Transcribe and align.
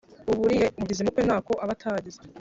Uburiye 0.31 0.65
umubyizi 0.77 1.03
mu 1.05 1.13
kwe 1.15 1.21
ntako 1.27 1.51
aba 1.63 1.73
atagize. 1.77 2.19